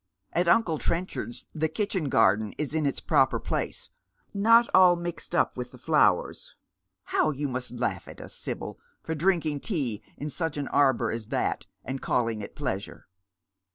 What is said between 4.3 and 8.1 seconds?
not all mixed up with the flowers. How you must laugh